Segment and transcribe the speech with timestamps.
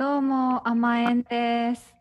[0.00, 1.94] どうも甘えんです。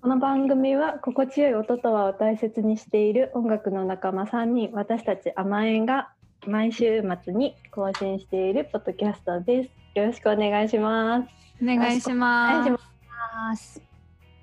[0.00, 6.12] この番組は心地よい音とはを大切にしている音楽の仲間3人私たち甘えんが
[6.46, 9.70] 毎週末に更新しているポッドキャストです。
[9.96, 11.28] よろしくお願いします。
[11.60, 12.70] お願いします。
[12.70, 13.82] ます。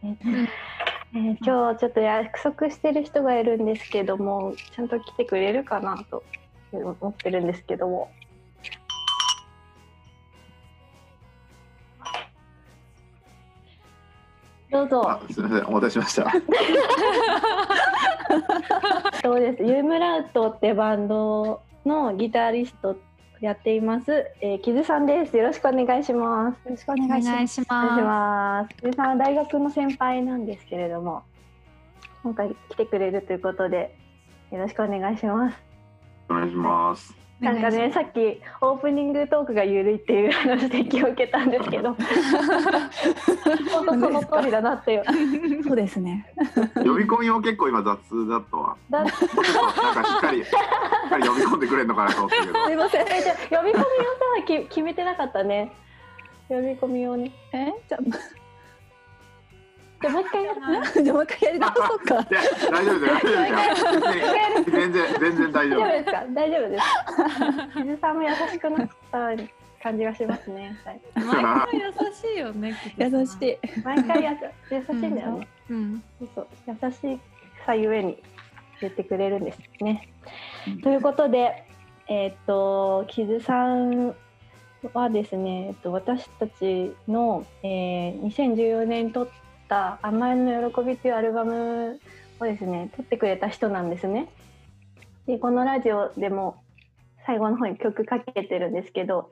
[0.04, 0.48] えー
[1.14, 6.26] 今日ちょっと約束してる人がいるんですけどもちゃんと来てくれるかなと
[6.74, 8.12] 思ってるんですけども
[14.72, 16.32] どうぞあ、すみません、お待たせしました。
[19.24, 19.64] そうです。
[19.64, 22.98] ユームラウトってバンドのギタリスト
[23.40, 24.26] やっています。
[24.42, 25.38] えー、キズさんです。
[25.38, 26.56] よろしくお願いします。
[26.66, 27.72] よろしくおお願いしお願いします。
[28.02, 28.76] ます。
[28.76, 31.24] キズさんは大学の先輩なんですけれども、
[32.24, 33.96] 今回来てくれるということで、
[34.52, 35.58] よろしくお願いします。
[36.30, 37.27] お願いします。
[37.40, 41.94] なんかね、さっきオープニングトークが緩いっていうあの指摘を受けたんですけど、
[43.72, 45.64] 本当その通りだなっていう。
[45.64, 46.26] そうですね。
[46.76, 48.76] 呼び込みも結構今雑だったわ。
[48.90, 49.26] だなんかし
[50.18, 52.66] っかり、しっかり呼び込んでくれるのかなと思ったけど。
[52.66, 53.06] すいません。
[53.06, 53.84] 呼び込みをさ
[54.48, 55.72] き決めてなかったね。
[56.50, 57.32] 呼び込みをね。
[57.54, 58.00] え、じゃ
[60.02, 60.62] じゃあもう一回やる。
[60.64, 62.16] あ、 じゃあもう一回やり直そうか。
[62.16, 63.34] 大丈夫ですよ。
[63.34, 64.64] 大丈夫ですよ。
[64.72, 65.80] 全然、全然大丈夫。
[65.80, 66.26] 大丈夫ですか？
[66.34, 67.80] 大丈夫です。
[67.84, 69.30] 水さんも優しくなった
[69.82, 70.78] 感じがしますね。
[70.86, 72.76] はい、毎回優しいよね。
[72.98, 73.58] 優しい。
[73.84, 75.48] 毎回やさ優しいんだよね。
[75.70, 76.04] うん。
[76.36, 77.20] そう優しい
[77.66, 78.22] さゆえに
[78.82, 80.10] 言ってくれるんですね。
[80.84, 81.64] ということで、
[82.08, 84.16] えっ、とキズさん
[84.94, 89.28] はですね、えっと私たちの、えー、2014年撮っ
[89.68, 92.00] た甘えの喜びというアルバム
[92.40, 94.30] をですね撮ってくれた人なんですね。
[95.26, 96.64] でこのラジオでも
[97.26, 99.30] 最後の方に曲かけてるんですけど、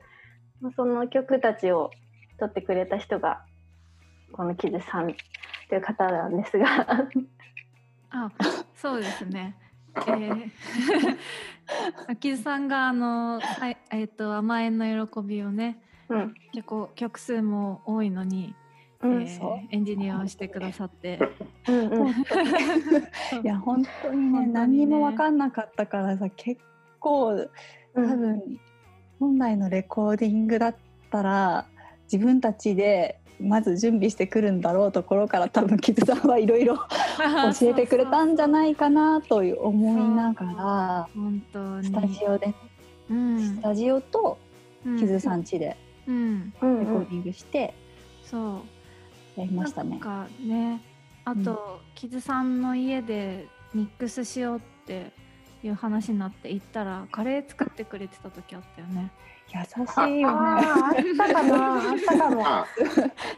[0.76, 1.90] その曲たちを
[2.38, 3.42] 撮ってくれた人が
[4.32, 5.14] このキズさん
[5.68, 6.86] という方なんですが
[8.10, 8.30] あ、
[8.74, 9.56] そうですね。
[9.96, 10.50] えー、
[12.08, 18.54] 秋津さんがあの、はい、えっ、と甘えんの喜びをね、うん結構曲数も多いのに、
[19.02, 21.18] うんえーエンジニアをしてくださって、
[21.68, 22.14] うんうん い
[23.44, 26.60] や、本当にね、ね何にも分かんなかったからさ、結
[26.98, 27.32] 構。
[27.32, 27.50] う
[27.94, 28.60] 多ん分。
[29.18, 30.76] 本来のレコーディングだっ
[31.10, 31.66] たら。
[32.10, 33.20] 自分たちで。
[33.38, 36.76] まず準備してくるんだろうところから多分キズさんはいろいろ
[37.60, 42.54] 教えてくれたんじゃないかなという思いながら本当にスタジオで
[43.10, 44.38] うんスタジオと
[44.86, 45.76] うんキズさん家でレ
[46.58, 46.80] コー
[47.10, 47.74] ディングして
[48.24, 48.60] そう
[49.36, 50.00] やりましたねなん。
[50.00, 50.80] かね
[51.24, 55.12] あと、キズさんの家でミックスしようって
[55.62, 59.10] いう話になって行ったらカレー作ってくれてた時あったよね
[59.48, 60.66] 優しいよあね。
[60.66, 62.46] ああったかなあったかも。
[62.46, 62.66] あ、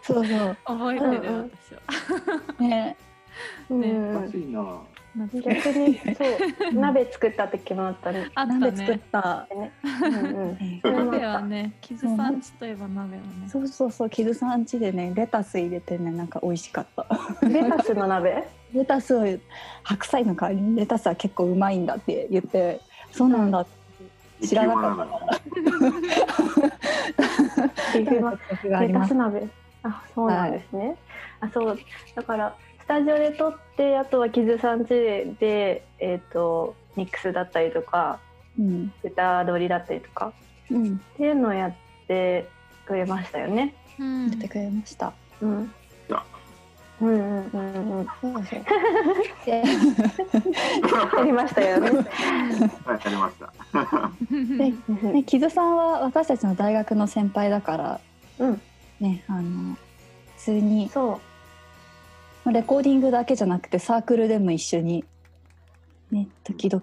[0.03, 0.56] そうそう。
[0.64, 2.97] 覚えてる、うんうん私はね、
[3.70, 4.82] うんおかしいな。
[5.19, 6.12] 逆にそ
[6.70, 8.30] う鍋作った時もあったね。
[8.34, 9.48] あった鍋作っねた。
[9.54, 10.19] ねうんう
[10.52, 10.58] ん
[11.08, 17.06] 鍋ったはねキズさんちといえば鍋はねそうそうそう、キズさん家でね、レタス入れてね、なんか美味しかった。
[17.47, 18.44] レタスの鍋？
[18.72, 19.24] レタスを
[19.82, 22.80] 白菜の代わりにレタスは結構うまいんだって言って、
[23.10, 23.66] そうなんだっ
[24.41, 25.41] て知らなかった。
[28.78, 29.48] レタス鍋？
[29.82, 30.97] あそうなんですね。
[31.41, 31.78] あそう
[32.14, 38.19] だからスタジオで撮ってあとはキズさん家でえっ、とミックスだったりとか
[38.59, 40.32] うん、歌取りだったりとか
[40.71, 41.75] うん、っていうのをやっ
[42.06, 42.48] て
[42.87, 43.75] くれましたよね。
[43.98, 45.12] うんやってくれました。
[45.41, 45.72] うん
[46.09, 46.22] や。
[47.00, 48.06] うんうんうんうん。
[48.21, 48.65] そうそう。
[49.47, 49.62] で、
[51.16, 51.91] やりましたよね。
[51.91, 53.53] はい、やりました。
[55.03, 58.00] でね、キズさんは私たちの大学の先輩だから、
[58.38, 58.60] うん、
[59.00, 59.77] ね、あの
[60.37, 61.28] 普通にそう。
[62.47, 65.04] レコーディングだけじゃなくてサークルでも一緒に
[66.10, 66.82] ね、時々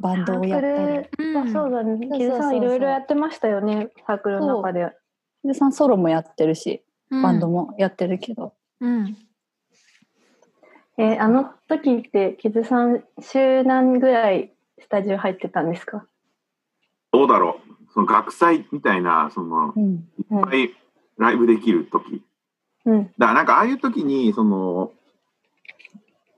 [0.00, 1.08] バンドをやったり。
[1.50, 1.96] そうだね。
[1.96, 3.88] そうそうそうキズさんいろいろやってましたよね。
[4.06, 4.92] サークルの中で。
[5.40, 8.52] キズさんソロもやってるし、うんバンドもやってるけど。
[8.80, 9.16] うん
[10.98, 16.04] えーあの時ってキズさん週何ぐらいスタジオ入ってたんですか？
[17.12, 17.92] どうだろう。
[17.94, 20.74] その学祭みたいな、そのうん、いっぱい
[21.16, 22.22] ライブできる時。
[22.84, 23.04] うん。
[23.04, 24.92] だからなんかああいう時にその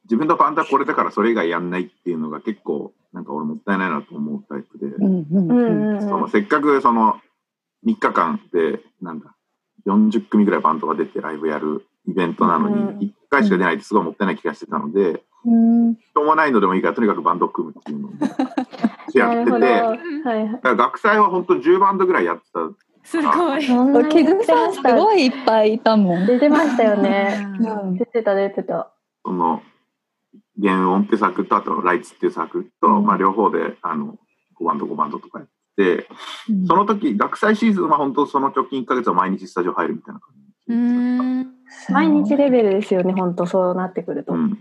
[0.09, 5.95] 自分のバンドはこれだからそれ以外やんないっていうのが結構なんか俺もったいないなと思うタイプで、うん、うん、うんうん。
[5.95, 7.21] うんそのせっかくその
[7.87, 9.35] 3日間でなんだ
[9.87, 18.11] 40組ぐらいバンドが出てライブやるイベントなのうんに1回しか出ないってすごいもったいない気がしてたので、うん、しょうもないのでもいいからとにかくバンドを組むっていうのを
[19.15, 22.61] やっててはい学祭は本当10バンドぐらいやってた
[23.05, 23.63] すごい。
[23.63, 26.27] さんすましたごいいっぱいいたもん。
[26.27, 27.57] 出てましたよね。
[27.59, 28.91] うん出てた出てた。
[29.25, 29.63] その
[30.63, 34.19] 原音っていう作とあとライツっていう作と、うんまあ、両方であの
[34.61, 36.09] 5バンド5バンドとかやって
[36.49, 40.77] うんその時学祭シーズンは本当その直近1ヶ月は毎日スタジオ入るみたいな感じうー
[41.43, 41.55] ん。
[41.91, 44.33] 毎日レベルですよね、本当そうなってくると。
[44.33, 44.59] すうん、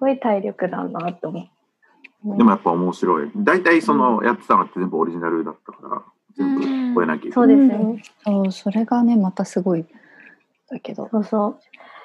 [0.00, 1.48] ごい体力だなと思
[2.24, 2.36] う。
[2.36, 6.02] でもやっぱ面白い大体そのやってたのって全部オリジナルだったから
[6.36, 8.02] 全部聞こえなきゃいけそうない、ですよね。
[8.24, 9.86] そう、それがね、またすごい。
[10.70, 11.08] だけど。
[11.10, 11.58] そうそう。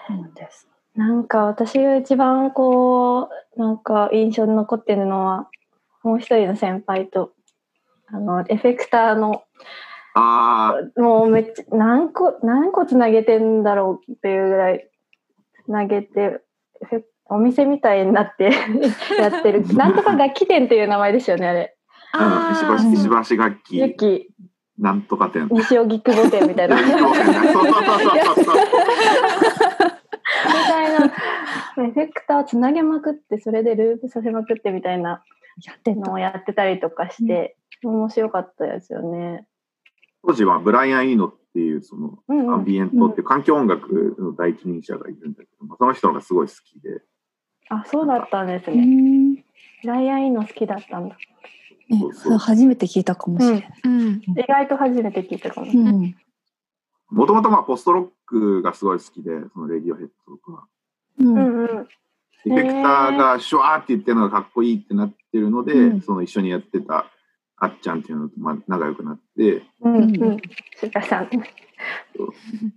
[0.07, 0.67] そうなんです。
[0.95, 5.49] なんか私が一番こうなんか印象に残ってるのは
[6.03, 7.31] もう一人の先輩と
[8.07, 9.43] あのエフェクターの
[10.15, 14.87] ああもうめっちゃ何個何個つなげてんだろうっていうぐらい
[15.65, 16.41] つなげて
[17.25, 18.51] お店みたいになって
[19.17, 19.65] やってる。
[19.75, 21.75] なんとか楽器店っていう名前ですよねあれ。
[22.11, 24.29] あの石橋石橋楽器。
[24.77, 25.47] なんとか店。
[25.49, 26.75] 西荻窪店みたいな。
[26.81, 28.55] みそうそうそうそう
[31.93, 35.23] フェクターをつなげまくってそれでループさせまくってみたいな
[35.63, 39.45] やってのをやってたりとかして、面白かったですよね。
[40.25, 47.01] 当時はブライアン・イーノっていうそのうんうんアンビエントっていう環境音楽の第一人者がいるんだけど、まあその人がすごい好きで
[47.69, 48.85] あ、そうだったんですうね。
[48.85, 49.35] ん。
[49.83, 51.15] ライアンいいの好きだったんだ。
[51.89, 53.73] ねそうそうそれ初めて聞いたかもしれない。
[53.83, 54.21] うん。
[54.37, 55.71] 意外と初めて聞いたかも。
[55.71, 56.15] うん。
[57.09, 60.67] もともとまあポストロックがすごい好きでそのレディオヘッドとか
[61.19, 61.23] う。
[61.23, 61.87] うんんうん。
[62.45, 67.05] エフェクターがシュワーって言ってるのがかっこいいってなってるので、うんその一緒にやってた
[67.57, 70.01] あっちゃんっていうのとまあ仲良くなって、うんうう
[70.33, 70.41] ん
[71.07, 71.29] さん。
[71.33, 71.43] うん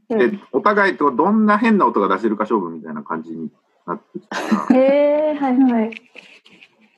[0.08, 3.50] でお互いとどんな変な音が出せるか勝負みたいな感じに
[3.86, 5.90] なってきたへえ、はいはい。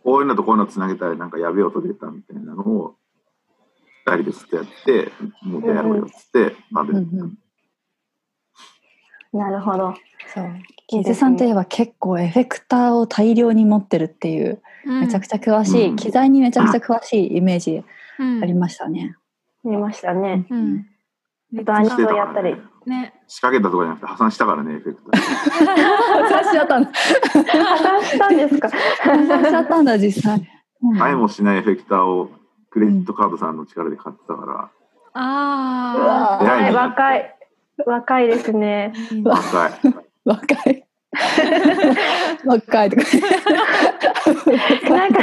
[0.02, 2.96] こういうのとこういうのつなげたらなんかやべえ音出たみたいなのを
[4.06, 5.12] 二人でずっとやって
[5.42, 7.38] もうやろうよっつってバンドやってたうん
[9.32, 9.94] なるほど。
[10.32, 10.44] そう。
[10.90, 17.82] いいキですねズさんといえば結構エフェクターを大量に持ってるっていう、めちゃくちゃ詳しい、うん機材にめちゃくちゃ詳しいイメージゃ
[18.42, 19.16] ありましたね。
[19.64, 20.46] 見ましたね。
[20.48, 20.86] うん。
[21.60, 22.56] あとアニソンやったり。
[22.86, 23.14] ね。
[23.26, 26.90] 仕掛けたとかじゃなくて破産したからねエフェクター破産しちゃったんだ。
[26.90, 28.70] 破産したんですか。
[28.70, 30.38] 破産しちゃったんだ、実際。
[30.38, 30.48] うん
[30.96, 32.30] 前もしないエフェクターを
[32.70, 34.70] クレジットカードさんの力で買ってたから、
[35.14, 37.37] あうわはい、偉いね若い。
[37.86, 38.92] 若いですね。
[39.24, 39.72] 若い
[40.24, 40.84] 若い。
[42.44, 43.02] 若いとか。
[44.90, 45.20] なんか。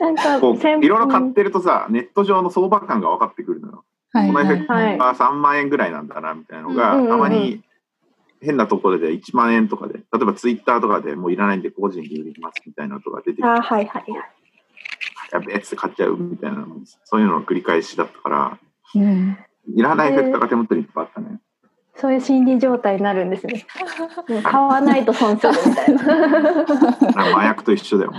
[0.00, 3.84] なんかこう先いろいろ買ってるとさネット上の相場感が分かってくるのよ。
[4.12, 7.62] はいこのエフェクタはいーが3万円ぐらいなんだなみたいなのが、たまに
[8.40, 14.04] 変なところで1万円とかで例えばツイッターとかでもういらないんで個人で売りますみたいなのとか出てきてあ、はいはい。
[15.32, 16.66] やべえって買っちゃうみたいなの
[17.04, 18.58] そういうのの繰り返しだったから
[18.94, 19.38] うん。
[19.68, 21.40] いらないエフェクターが手元にいっぱいあったね。
[21.96, 23.66] そういう心理状態になるんですね。
[24.28, 26.02] もう買わないと損するみたいな。
[27.36, 28.12] 麻薬と一緒だよ。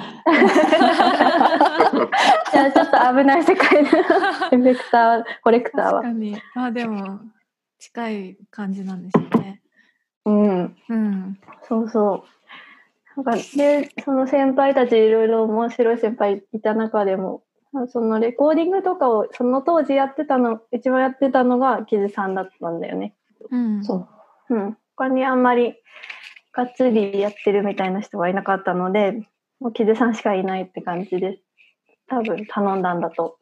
[2.51, 6.01] じゃあちょっと危ない世界のエフェクター、コレクターは。
[6.01, 6.41] 確かに。
[6.55, 7.19] あ、でも、
[7.77, 9.61] 近い感じなんですよね。
[10.25, 10.75] うん。
[10.89, 11.37] うん。
[11.63, 12.23] そうそ
[13.17, 13.23] う。
[13.23, 17.43] なんかで、その先輩たちいろいろ面白い先輩いた中でも、
[17.87, 23.15] そのレコーディングとかをその当時やってたの、一番やってたのがキズさんだったんだよね。
[23.51, 23.83] うん。
[23.83, 24.07] そ
[24.49, 24.55] う。
[24.55, 24.77] うん。
[24.95, 25.75] 他にあんまり
[26.53, 29.27] がっつりやってるみたいな人がいなかったので、
[29.59, 31.39] もうキズさんしかいないって感じで、
[32.07, 33.37] 多分頼んだんだと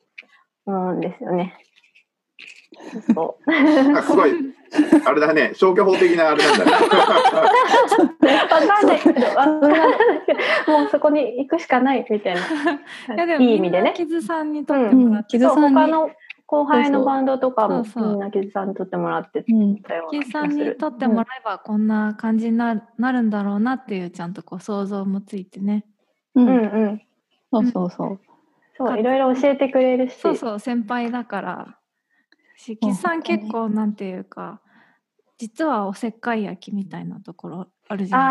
[0.66, 1.58] 思うんですよね。
[3.14, 3.52] そう。
[3.98, 4.32] あすごい、
[5.06, 6.72] あれだね、消去法的なあれなんだね。
[6.72, 9.72] わかんないけど、わかんない
[10.26, 12.38] けどもうそこに行くしかないみたい い
[13.10, 13.26] やな。
[13.26, 13.94] でもいい意味でね。
[13.96, 16.12] キズさんにとってうんもらって、そうキズさんに他の
[16.46, 19.82] 後輩のバンドとかもみんなキズさんにとってもらってうん。
[19.82, 20.50] たようキズさん。
[20.50, 25.86] にとってもらえばこんな感じにななるんだろうなっていうちゃんとこう想像もついてね。
[26.36, 27.02] うんうん。
[27.52, 28.20] そうそうそう。
[28.76, 30.16] そう、いろいろ教えてくれるし。
[30.16, 31.78] そうそう先輩だから。
[32.56, 34.62] しキズさん結構なんていうか
[35.38, 38.28] 実はおせっかい焼きみたいなところあるじゃない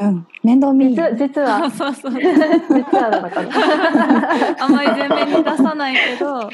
[0.00, 0.26] あうん。
[0.42, 2.12] 面倒あ、見実実は、 そうそう。
[2.12, 4.56] 実はなのかな。
[4.64, 6.50] あんまり前面に出さないけど、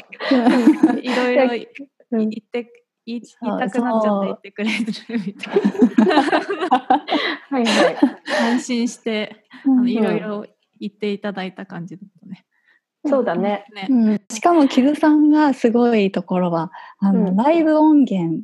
[1.01, 1.47] いろいろ
[2.11, 2.71] 言って
[3.05, 4.85] 言い言いたくなっちゃって言ってくれる
[5.25, 5.61] みたい
[6.67, 6.79] な。
[7.49, 7.97] はいはい。
[8.53, 10.45] 安心してあのいろいろ
[10.79, 12.45] 言っていただいた感じだったね。
[13.05, 13.65] そうだね。
[13.73, 13.93] ねう。
[14.11, 18.43] ん、しかもキズさんがすごいところはあの、うんライブ音源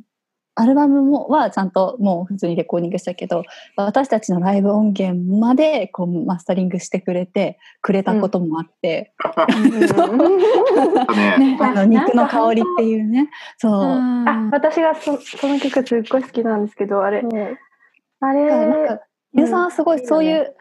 [0.56, 3.44] アルバムもはちゃんともう普通にレコーディングしたけど
[3.76, 9.12] 私たちのライブ音源までこうマスタリングしてくれてくれたこともあって、
[11.38, 16.66] ね、あの肉の香りっていうねそう、あ、私がそその曲すっごい好きなん。
[16.66, 17.22] ですけど、あれ、
[18.20, 18.98] あれ、なん。
[18.98, 19.00] か
[19.32, 19.64] 皆さん。
[19.64, 20.54] はすごいそういう、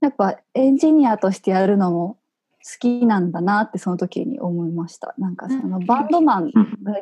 [0.00, 2.18] やっぱエンジニアとしてやるのも
[2.64, 3.32] 好きなん。
[3.32, 5.14] だなってその時に思いました。
[5.18, 5.36] なん。
[5.36, 6.52] かそのバンドマン、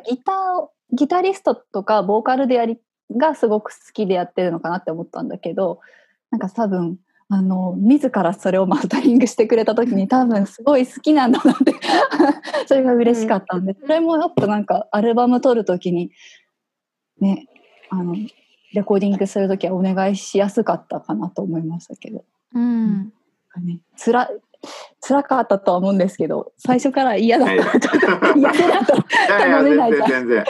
[0.09, 2.79] ギターをギタリストとかボーカルでやり
[3.15, 5.79] がすごく好きでやってるのかなって思ったんだけど
[6.31, 6.97] なんか多分
[7.29, 11.73] あの自らそれをマスタリングしてくれた時に多分すごい好きなんだなって
[12.67, 16.11] それが嬉しかったんで、それもやっぱなんかアルバム撮る時に
[17.19, 17.47] ね
[17.89, 18.15] あの
[18.73, 23.13] レコーディングする時はお願いしやすかったかなと思いましたけど、うん。
[23.63, 24.29] ね、つら
[25.01, 30.45] 辛かったとは思うんですけど最初から嫌だった 嫌だったいやいや、頼めない全然じゃん。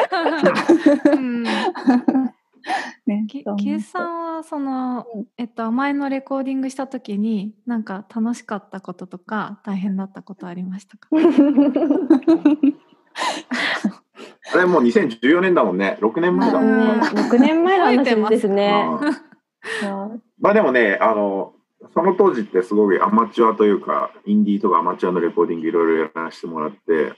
[0.74, 1.14] 全然。
[1.14, 1.44] うん。
[3.06, 5.26] ねきそうキウさんはその、うん。
[5.38, 11.08] えっと前のレコーディングした時になんか楽しかったこととか大変だったことありましたか？
[14.54, 15.98] あれもう2014年だもんね。
[16.02, 16.84] 6年前だもんね。
[17.02, 18.84] 6年前の話ですね。
[19.84, 19.86] う。
[19.86, 21.54] んまあでもね、あの、
[21.94, 27.14] その当時ってすごいアマチュアというか、インディーとかアマチュアのレコーディングいろいろやらせてもらって、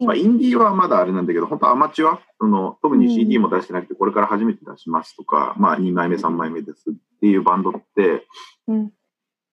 [0.00, 8.26] まあ、インディーはまだあれなんだけど、本当アマチュア、その特に CD も出してなくて、これから初めて出しますとか、まあ2枚目、3枚目ですっていうバンドって、
[8.68, 8.92] うん。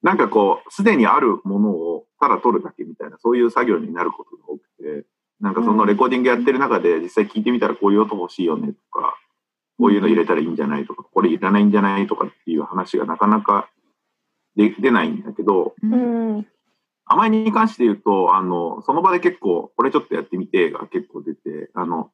[0.01, 5.05] なんかこう、すでにあるものをただ撮るだけみたいな、そういう作業になることが多くて、
[5.41, 9.17] なんかそのレコーディングやってる中で、実際聞いてみたらこういう音欲しいよねとか、
[9.77, 13.69] こういうの入れたらいいんじゃないとか、これいらないんじゃないとかっていう話がなかなか
[14.60, 16.48] で出ないんだけど、ううんん。
[17.06, 22.12] 甘いに関して言うと、あの、その場で結構、これちょっとやってみてが結構出て、あの、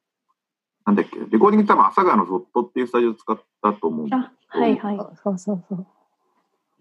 [0.85, 4.97] なんだっけ、レコーディング多分朝霞のゾットっていうスタジオ使ったと思うんだあ、はいはい。
[5.23, 5.85] そうそうそう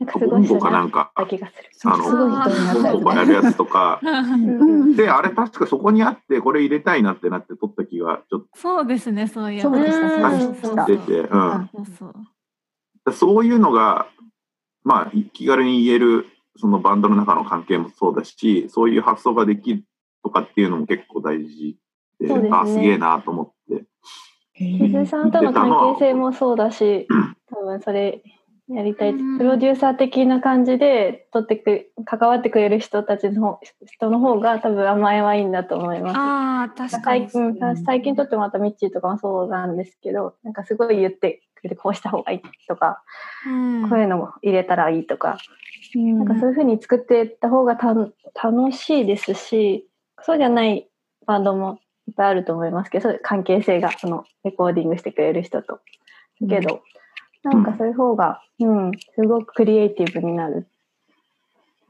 [0.01, 1.71] なんかすごいかになんか、た気がする。
[1.85, 4.09] あのボンやるやつとか、う
[4.43, 11.71] んで、あれ確かそこにあって、これ入れたいなってなって撮った気がちょっそうですねそういえばそうでしたうんそうでしたと出て、うん。
[11.73, 12.15] そうそう
[13.13, 14.09] そういうのが、
[14.85, 16.27] まあ、気軽に言える、
[16.57, 19.85] そのバンドの中の関係もそうだし、そういう発想ができる
[20.23, 21.77] とかっていうのも結構大事
[22.21, 23.85] で、ですねあ、すげえなと思って。
[24.57, 27.09] キズさんとの関係性もそうだし、
[27.51, 28.23] 多分それ
[28.69, 36.17] やりたい、うんプロデューサー的な感じで取ってく関わってくれる人たちの方人の方が多分甘えはいいんだと思います。
[36.17, 43.03] ああ確かに最近最近とってもまたミッチーとかもそうなんですけどなんかすごい言ってくれてこうした方がいいとか、
[43.47, 43.89] うん。
[43.89, 45.39] こういうのも入れたらいいとか、
[45.95, 46.19] うん。
[46.19, 47.95] なんかそういうふうに作っていった方がた
[48.43, 49.87] 楽しいですし
[50.23, 50.89] そうじゃない
[51.27, 51.79] バンドも
[52.09, 55.81] いっぱいあると思いますけどそういう関係性がそのレコーディングしてくれる人と。
[56.49, 56.83] けど、
[57.43, 60.67] なんかそういう方が、うん、すごくクリエイティブになる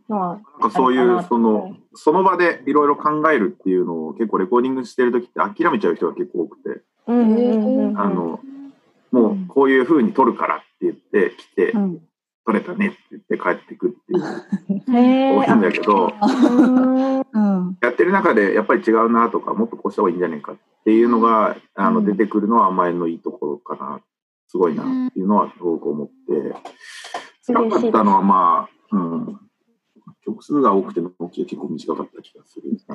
[0.08, 8.00] のは、なんかそういう、その、その場でいろいろ考えるっていうのを結構レコーディングしてる時って諦めちゃう人が結構多くて、うんうんうんうん。
[8.00, 8.40] あの、
[9.14, 12.00] もうこういう風に撮るからって言って来てう、ん。
[12.46, 14.22] 撮れたねって言って帰ってくっていう。
[15.38, 16.12] 多いんだけど、
[17.80, 22.04] やってる中でやっぱり違うなとか、もっとこうした方がいいんじゃないかっていうのが、あの、うん。
[22.04, 24.02] 出てくるのは甘えのいいところかな。
[24.48, 26.54] すごいなっていうのはすごく思って、
[27.46, 29.40] 辛かったのはまあ、うん、
[30.24, 32.64] 曲数が多くて、納期が結構短かった気がする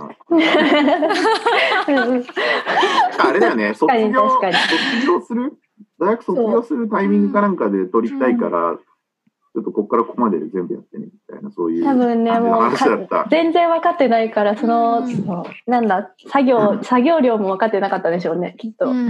[3.20, 5.58] あれだよね、卒業、卒業する
[6.00, 8.78] 大学卒業するタイミングかなんかで撮りたいから、
[9.54, 13.08] ちょっとここからここまでで全部やってねみたいな、そういう多分ね、感じのもう話だった。
[13.08, 13.28] か。
[13.32, 15.44] 全然分かってないから、その、うん。
[15.66, 18.92] なんだ、作業、作業量も分かってなかったでしょうね、きっと。
[18.92, 19.10] うん。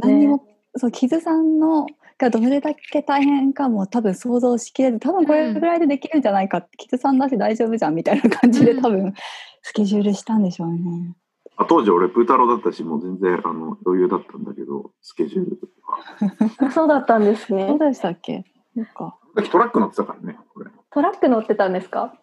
[0.00, 0.44] 何にも、
[0.76, 1.86] そうキズさんの
[2.18, 8.82] がどれだけ大変かも多分想像しきれず多分これぐらいでできるんじゃないかって、キズさんだし大丈夫じゃんみたいな感じでうん。
[8.82, 9.14] 多分
[9.62, 11.14] スケジュールしたんでしょうね。
[11.58, 16.66] あ当時俺、プータローだったし、もう全然あの余裕だったんだけど、スケジュールとか。
[16.66, 17.78] あ そうだったんですそうね。
[17.78, 18.44] でしたっけ？
[18.74, 19.16] なんか。
[19.50, 20.70] トラック乗ってたからね、これ。
[20.90, 22.14] トラック乗ってたんですか？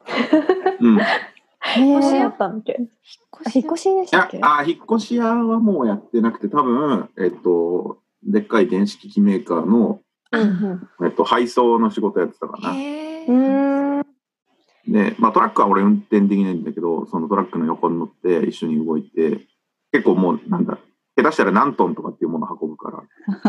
[0.79, 0.97] うん。
[0.97, 1.01] い
[1.81, 2.77] 引そうだっったんだっけ？
[3.55, 9.99] 引っ越しでしたっけ、やあ、引っ越し屋はもうやってなくて、多分、えっと、でっかい電子機器メーカーの、
[10.31, 12.73] うんえっと、配送の仕事やってたかな。
[12.75, 13.35] へうん。
[13.35, 13.72] うーん。
[14.87, 19.47] で、まあトラックは俺運転できないんだけど、そのトラックの横に乗って一緒に動いて、
[19.91, 20.77] 結構もうなんだ、
[21.15, 23.03] 下手したら何トンとかっていうものを運ぶから、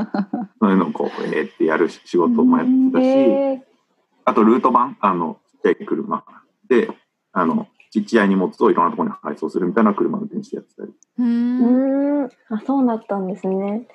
[0.61, 3.63] そういうのをこう、えーってやる仕事もやってたし、へ
[4.25, 6.25] あとルート版、あの、ちっちゃい車
[6.69, 6.91] で、
[7.33, 10.93] あの、ちっちゃい荷物をいろんなところに配送するみたいな車運転してやってたり。
[11.19, 12.25] うん。
[12.25, 13.87] あ、そうだったんですね。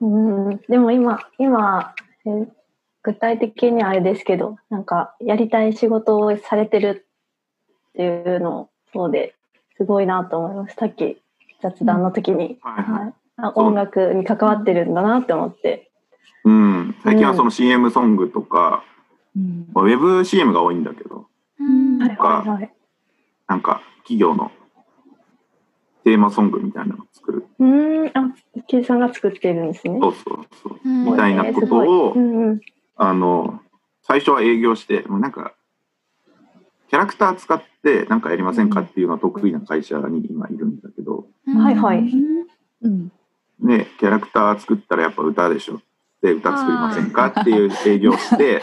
[0.00, 2.48] うん、でも今、今、え
[3.08, 7.06] 具体的にはあれですけど、なんか、やりたい仕事をされてる
[7.88, 9.34] っていうのそうで、
[9.78, 10.76] すごいなと思います。
[10.78, 11.16] さっき、
[11.62, 12.58] 雑談の時に。
[12.60, 15.90] はいはいはい、あ音楽に関わってるんだなって思って。
[16.44, 18.84] うん、最近はその CM ソングとか、
[19.34, 22.74] うんまあウェブ CM が多いんだけど、うんはいはいはい。
[23.46, 24.52] なんか企業の
[26.04, 27.46] テーマソングみたいなのを作る。
[27.58, 28.34] うーん、あ、
[28.66, 29.98] キイさんが作ってるんですね。
[29.98, 30.80] そうそうそう。
[30.84, 32.60] うんみたいなことをうんうん。
[32.98, 33.60] あの、
[34.02, 35.54] 最初は営業して、もうなんか、
[36.88, 38.80] キャラクター使ってなんかやりませんか？
[38.80, 41.98] っていうのは得意な会社に今いるんだけど、はいはい
[42.82, 43.12] うん
[43.60, 45.80] ね、キャラクター作ったらやっぱ歌でしょ？
[46.22, 47.26] で、歌作りませんか？
[47.26, 48.62] っていう営業して、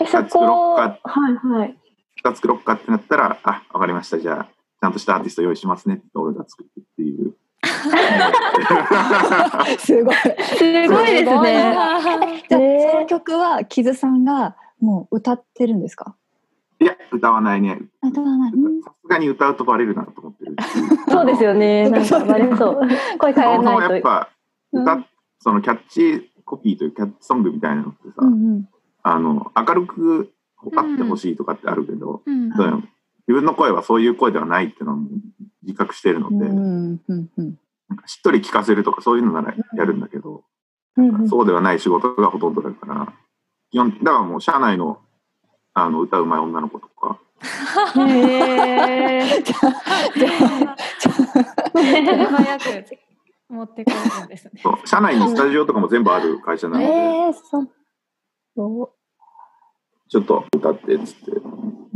[0.00, 1.10] え、そ作ろこ、っはいか
[1.48, 1.76] はい。
[2.20, 4.18] 歌作ろっかってなったら、あ、わかりました。
[4.20, 7.34] じゃあ、ちゃんとしたアーティスト用意しますねって俺が作ってっていう。
[9.78, 10.14] すごい。
[10.14, 11.74] すごいですね。
[13.06, 16.16] 曲はキズさんがもう歌ってるんですか？
[16.80, 17.80] いや、歌わないね。
[18.00, 18.52] あ歌わない。
[18.52, 21.10] うんさすがに歌うとバレるなと思ってるし。
[21.10, 21.88] そうですよね。
[21.90, 22.80] なんかバレそう。
[23.18, 23.94] 声変えそもそもないと。
[23.94, 24.28] やっぱ、
[24.72, 25.06] 歌、うん
[25.44, 28.68] そのキャッチコピーというキャッチソングみたいなのってさ、うんうん
[29.02, 30.32] あの、明るく
[30.76, 32.88] あってほしいとかってあるけど、うんそういうの自
[33.28, 34.98] 分の声はそういう声ではないっていうのは
[35.62, 40.42] 自覚してるので、うんうんうんなんかしっとり聞かせるとかそういうのならやるんだけど、うんうん
[41.28, 43.12] そうではない仕事がほとんどだから、
[43.70, 45.00] 基本、だからもう社内の
[45.74, 47.18] あの歌うまい女の子とか、
[47.96, 49.72] へー手早
[52.58, 52.62] く
[53.48, 53.96] 持ってくる
[54.26, 54.52] んですね。
[54.62, 57.62] そう社内にスタジオとかも全部ある会社なので、えー、そ
[60.08, 61.30] ちょっと歌ってっつって、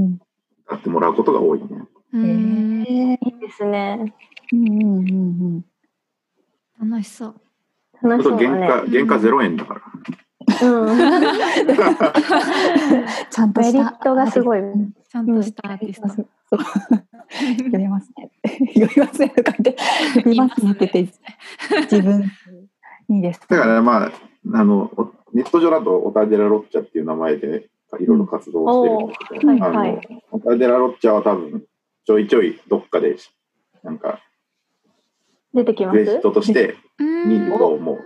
[0.02, 0.18] ん
[0.66, 1.66] 歌ってもらうことが多いね。
[2.14, 2.18] う。
[2.18, 4.14] うんえーいいですね。
[4.52, 5.64] うんうん
[6.80, 7.34] うん楽しそう。
[8.02, 8.90] 楽しそうだ原価、ね。
[8.90, 9.80] 原価0円だから。
[10.68, 10.98] うん。
[13.30, 14.60] ちゃんとしたメリットがすごい。
[14.60, 16.08] うんちゃんとしたアーティスト。
[16.08, 16.58] そう
[17.56, 18.30] 読みますね。
[18.74, 19.82] 読みますねとか言って
[20.14, 21.14] 読みますねって言って
[21.90, 22.24] 自分
[23.08, 23.40] いいです。
[23.48, 24.12] だからまあ、
[24.52, 31.64] あの、おネット上だとオタデラロッチャっていう名前でいろいろ活動をしてるんだけど、うんはいあのはいオタデラロッチャは多分
[32.04, 33.16] ちょいちょいどっかで
[33.82, 34.20] なんか
[35.56, 37.98] 出てきまクレジッすトとして見ると思う。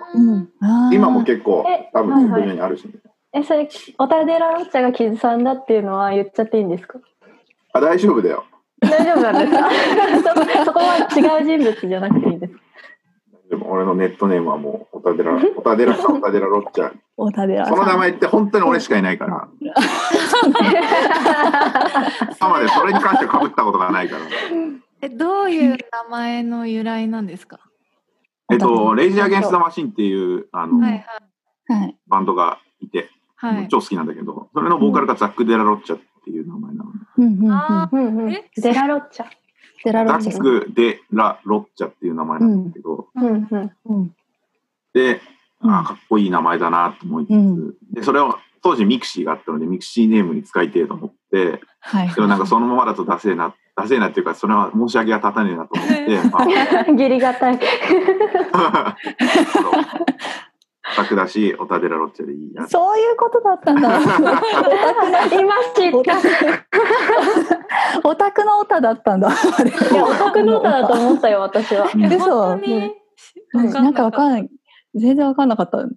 [0.92, 2.92] 今も結構え多分ネット上にあるしね。
[3.32, 6.98] え、それ、オタデラロッチャがキズさんだっていうのは言っちゃっていいんですか？
[7.72, 8.44] あ、大丈夫だよ。
[8.80, 9.52] 大丈夫なんです
[10.24, 10.34] か？
[10.60, 12.52] そそこは違う人物じゃなくていいです。
[13.50, 16.92] でも俺のネットネームはもうオタデラ、オタデラ、オタデラロッチャ。
[17.16, 19.48] おたでらさんその名前って本当に俺しかいないから、
[22.40, 24.22] 今までそれに関して被ったことがないから。
[25.02, 25.78] え、どういう名
[26.10, 27.60] 前の由来なんですか？
[28.52, 31.96] えっと、レイジー・アゲンスト・マシンっていうあの、はいはいはい。
[32.08, 33.68] バンドがいて、はい。
[33.68, 36.90] 超好きなんだけど、それのボーカルがザック・デラロッチャっていう名前なの。
[37.18, 37.52] うんうんうん。
[37.52, 38.50] あうんうんえ？
[38.56, 39.24] デラロッチャ。
[39.24, 39.30] ザ
[39.84, 43.72] デラロッチック・デラロッチャっていう名前なんだけど、うんうん。
[43.86, 44.14] うん
[44.92, 45.20] で、うん
[45.62, 52.14] あーかっこいい名前だなと思いつつ、うんで、それを当時ミクシーがあったので、ミクシーネームに使いてえと思って、はい。
[52.14, 53.54] でもなんかそのままだとダセえな、ダ
[53.88, 57.58] セえなっていうか、それは申し訳が立たねえなと思って、 まあ、義理堅い。
[60.92, 62.66] オタクだし、オタデラロッチャでいいや。
[62.66, 64.00] そういうことだったんだ。
[65.30, 66.20] 今知った。
[66.20, 66.24] い
[68.02, 69.28] オタクのオタだったんだ。
[69.28, 71.86] あれや、オタクの歌だと思ったよ、私は。
[71.86, 72.94] 嘘本当に
[73.54, 74.48] うんなんかわかんない。
[74.94, 75.78] 全然わかんなかった。
[75.78, 75.90] うん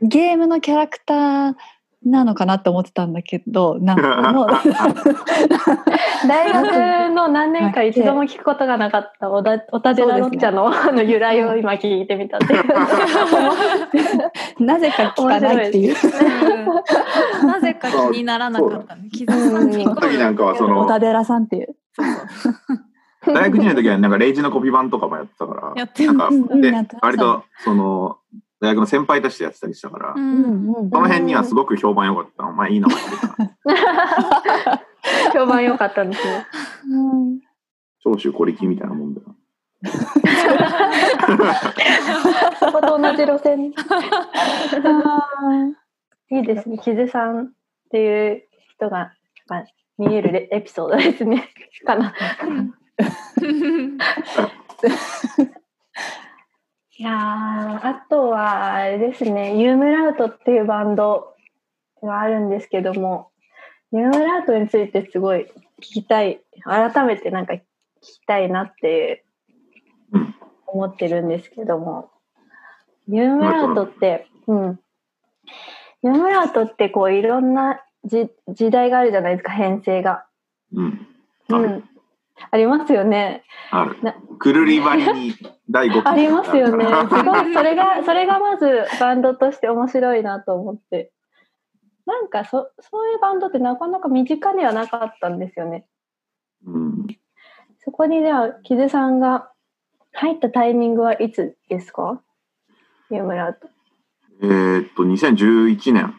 [0.00, 1.54] ゲームのキャラクター
[2.04, 4.46] なのかなって思ってたんだけど、なんかもう
[6.28, 12.64] 大学の何年か一度も聞くことがなかったオタオタデラロッチャのあの由来を今聞いてみたっていう。
[14.64, 15.94] なぜか聞かないっていう。
[15.94, 15.96] う
[16.64, 16.68] ん
[17.46, 19.08] なぜか気にならなかったね。
[19.10, 21.76] 傷さんにその時なんかはその、オタデラさんっていう。
[23.26, 28.18] 大学時代の時はなんかレイジのコピー版とかもやってたから、やってなんか、で割とその、
[28.60, 32.44] 大学の先輩たちとやってたりしたから、ううんんうんその辺にはすごく評判良かった。
[32.44, 32.88] お前いい名。
[35.32, 36.46] 評判良かったんですね。
[36.90, 37.40] うん
[38.02, 39.34] 長州小力みたいなもんだよ。
[42.58, 43.72] そこと同じ路線。
[45.04, 45.28] あ
[46.30, 46.78] いいですね。
[46.78, 47.50] キズさんっ
[47.90, 48.42] ていう
[48.74, 49.12] 人が
[49.48, 49.64] まあ
[49.98, 51.48] 見えるレエピソードですね。
[51.86, 52.12] かな。
[57.00, 61.32] いやーあとはあれですね、ユームラウトっていうバンド
[62.02, 63.30] があるんですけども、
[63.92, 65.46] ユームラウトについてすごい
[65.80, 67.60] 聞きたい、改めてなんか聞
[68.00, 69.24] きたいなって
[70.12, 70.34] うん
[70.66, 72.10] 思ってるんですけども、
[73.06, 74.80] ユームラートって、うん。
[76.02, 80.26] ユームラートってこういろんなじ時代があるじゃないですか、編成が。
[80.74, 81.06] うん。
[81.50, 81.84] うん。
[82.50, 83.44] ありますよね。
[83.70, 84.14] あるな。
[84.38, 85.34] くるりばりに
[85.70, 86.84] 第5期ありますよね。
[87.10, 91.12] すごい、それが、それがまずバンドとして面白いなと思って。
[92.06, 95.86] なんかそ、そういうバンドってなかなか身近にはなかったんですよね。
[96.64, 97.06] うん。
[97.80, 99.52] そこにでは、木津さんが
[100.12, 102.22] 入ったタイミングはいつですか？
[103.10, 103.68] ユームラート。
[104.42, 106.14] えーっと、2011年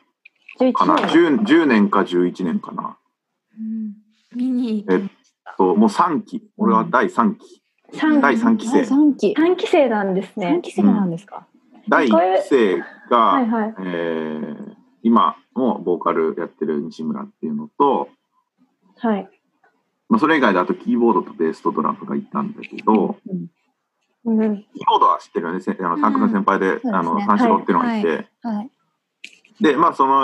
[0.60, 0.96] 11かな。
[1.08, 1.38] 年。
[1.38, 2.98] 10, 10年か11年かな。
[3.58, 3.94] うん
[4.36, 5.56] 見に行きました。
[5.58, 6.48] と、もう3期。
[6.58, 7.64] 俺は第3期。
[7.94, 8.84] 三第3期生。
[8.86, 9.34] 三期。
[9.36, 10.62] 三期生なんです三ね。
[10.62, 11.48] 期生なんですか？
[11.88, 12.78] 第1期生
[13.10, 13.76] が、はいはい。
[13.80, 18.10] えー今もボーカルやってる西村っていうのと、
[18.98, 19.30] はい。
[20.10, 23.48] まあ、それ以外であとキーボードとベースとドラムがいたんだけど、うん。
[24.28, 25.62] キーボードは知ってるよね。
[25.62, 28.70] せあのサークルの先輩で、うんあの、三四郎っていうのがいて、はい。
[29.62, 30.24] で、まあその、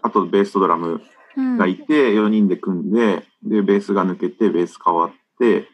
[0.00, 1.02] あとベースとドラム
[1.36, 5.66] うんがいて、4人で組んで、で、ベースが抜けて、ベース変わって、うんうん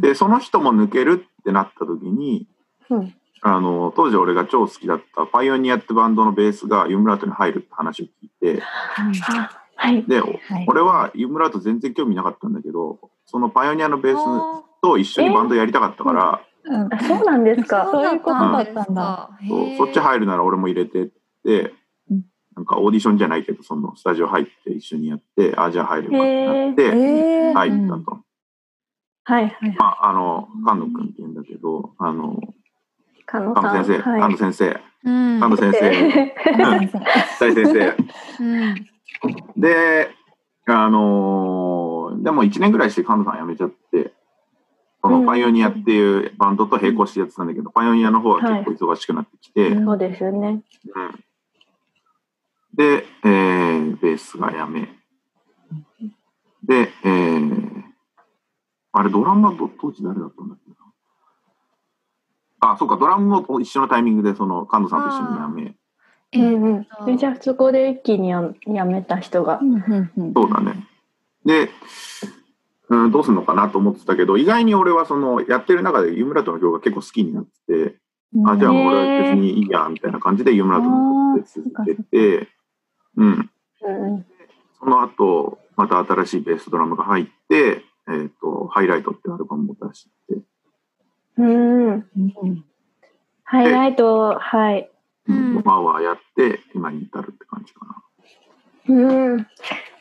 [0.00, 2.46] で、その人も抜けるってなった時に、
[2.90, 3.14] うん。
[3.42, 10.04] あの、当時俺が超好きだったパイオニアってバンドのベースがユームラートに入るって話を聞いて、あはい。
[10.04, 10.40] で、はい。
[10.66, 16.94] 俺はユームラート全然興味なかったんだけど、そのパイオニアのベースあと一緒にバンドやりたかったから、うん。
[16.94, 17.88] あそうなんですーか。
[17.90, 19.30] そういうことだったんだ。
[19.46, 21.08] そうんですそうそっち入るなら俺も入れてっ
[21.44, 21.74] て
[22.10, 22.24] うん、
[22.56, 27.52] なんかオーディションじゃないけど、そのスタジオ入って一緒にやって、あ、じゃあ入るかってなっえて、ー。
[27.52, 28.25] 入ったと。
[29.28, 29.76] はいはい。
[29.76, 32.40] まあ、あの、菅野くんって言うんだけど、あの、
[33.26, 33.84] 加野さん。
[33.84, 34.30] 菅野先生、菅はい。
[34.30, 35.40] 野先生、うん。
[35.40, 37.00] 菅野先生、
[37.40, 37.96] 大先生。
[38.44, 38.74] うん。
[39.56, 40.10] で、
[40.68, 44.12] あのーでも1年ぐらいして菅野さん辞めちゃって、
[45.02, 50.62] このパイオニアっていうバンドと並行してやってたんだけど、パイオニアの方は結構忙しくなってきて、はいそうですよね。
[50.94, 51.24] うん。
[52.74, 54.88] で、えーベースが辞め、
[56.62, 57.82] で、えー
[58.98, 60.76] あれ、ドラムはど当時誰だったんだっけな。
[62.72, 65.76] あ、そうか、ドラムも一緒のタイミングで、その、菅野さんと一緒に辞め、
[66.32, 69.64] えうんうんじゃあそこで一気にややめた人がう。
[69.64, 70.86] んうんうんそうだね。
[71.44, 71.70] で、
[72.88, 77.96] うん、どうすんのかなと思ってたけど、意外に俺はその、やってる中でユームラートの曲が結構好きになってて、
[78.46, 82.48] あ、じゃあもう俺は別にいいや、みたいな感じでユームラートの曲で続けて、
[83.16, 83.50] うん。
[83.82, 84.26] うんうん
[84.78, 90.38] その後、また新しいベースドラムが入って、えーと、ハイライトってアルバムを出して。
[91.38, 92.04] うん、ん、
[93.44, 94.90] ハイライト、はい。
[95.28, 98.02] うん、ワーワーやって、今に至るって感じかな。
[98.88, 99.46] うん、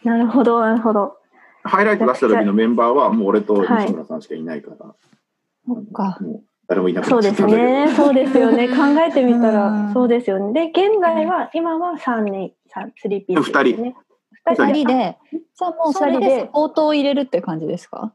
[0.03, 1.17] なるほど、なるほど。
[1.63, 4.85] ハイライト出した時のメンバーは、もう俺と西村さんしかいないから。
[4.85, 8.67] はい、かもう誰もいなくなったそうですね、そうですよね。
[8.67, 10.53] 考えてみたら、そうですよね。
[10.53, 13.59] で、現在は、今は3人、3ピース、ね。
[13.59, 13.95] 2人。
[14.45, 18.13] 2人で、じゃあもうそれでサポートを入れるって感じですか？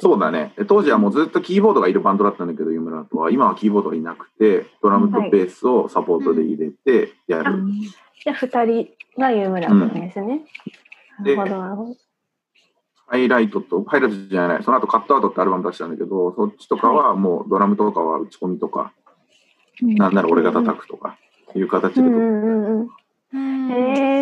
[0.00, 0.54] そうだね。
[0.68, 7.44] 当時はもうずっとキーボードがいるバンドだったんだけど、ユムラとは、今はキーボードがいなくて、ドラムとベースをサポートで入れてやる。
[7.44, 8.88] はいうん、じゃあ2人
[9.20, 10.46] がユムラなんですね。
[11.18, 11.96] うん、なるほど。
[13.08, 18.92] ハイライトと、ハイライトじゃない、その後カットアウトってアルバム出したんだけど、そっちとかはもうドラムとかは打ち込みとか、
[19.82, 21.18] な、は、ん、い、なら俺が叩くとか、
[21.54, 22.00] いう形で。
[22.00, 22.08] へ、え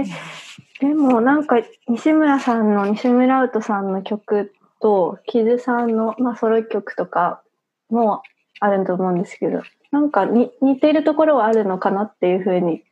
[0.00, 0.43] ー。
[0.80, 1.56] でもなんか
[1.88, 7.42] 西村さんの西村アウトさんの曲とキズさんの、まあ、ソロ曲とか
[7.90, 8.22] も
[8.60, 12.82] あると思うんですけどなんかに似ているところはあるのかなっていうふうに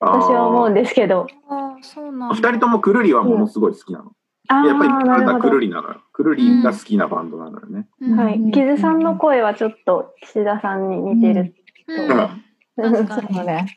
[0.00, 1.26] 私は思うんですけど。
[1.48, 2.34] あーそうなんだ。
[2.36, 4.12] 二人ともくるりはものすごい好きなの。
[4.48, 6.00] あやっぱりあななんだくるほどるりなのよ。
[6.12, 7.88] くるりが好きなバンドなのよね。
[8.00, 8.16] うん。
[8.16, 8.50] はい。
[8.52, 11.54] キズさんの声はちょっと岸田さんに似てる、
[11.88, 12.10] うん。
[12.10, 12.44] うん
[12.80, 13.76] そうね。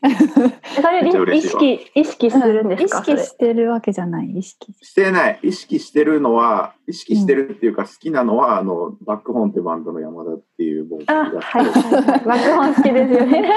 [1.11, 4.29] それ意識意識するんですか、意識してるわけじゃない。
[4.29, 4.73] 意識。
[4.81, 5.39] してない。
[5.41, 11.65] 意識してるのは、意識してるっていうか好きなのは、あの、バックホーンってバンドの山田っていうボーカあ、ルがはい。
[11.65, 13.49] バックホン好きですよね。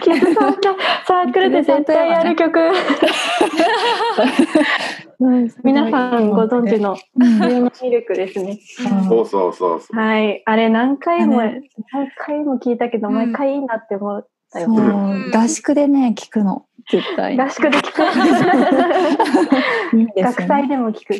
[0.00, 0.60] キズさんと
[1.06, 2.58] サークルで絶対やる曲。
[5.62, 8.58] 皆さんご存知のミルクですね。
[9.08, 9.96] そうそうそうそう。
[9.96, 10.42] はい。
[10.44, 11.60] あれ何回も、あ何
[12.16, 14.68] 回も聞いたけど、うん毎回いいなって思ったよ。
[15.32, 17.40] 合宿でね聞くの絶対。
[17.40, 18.02] 合宿で聞く。
[20.22, 21.14] 学祭でも聞く。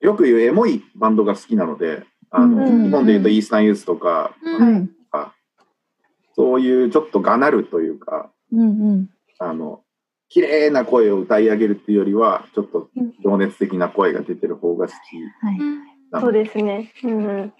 [0.00, 4.90] よく言うエモいバンドが好きなので、あの、うん日本で言うとイースタンユースとか、うんうん
[6.36, 8.64] そういうちょっとがなるというか、うんう
[8.96, 9.82] んあの、
[10.28, 12.90] 綺麗な声を歌い上げるっていうよりは、ちょっと
[13.22, 14.98] 情熱的な声が出てる方が好き。
[16.20, 16.92] そうですね。
[17.04, 17.52] うんうん。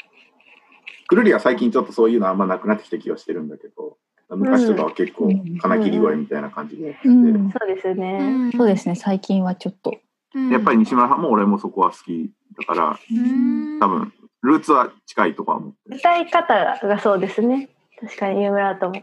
[1.07, 3.97] くるりは最近ちょっとそういうのあんまなくなってきた気がしてるんだけど、
[4.31, 8.19] 昔とかは結構うん金切り声みたいな感じでそうですよね。
[8.21, 9.95] うんそうですね最近はちょっと
[10.35, 15.97] うんやっぱり西村さんも俺もそこは好きだから、うん多分、ルーツは近いとか思ってる。
[15.97, 17.69] 歌い方がそうですね。
[18.01, 19.03] 確かに有村とも。